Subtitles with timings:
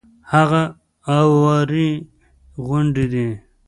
[0.31, 0.63] هغه
[1.17, 1.89] اوارې
[2.65, 3.27] غونډې دي.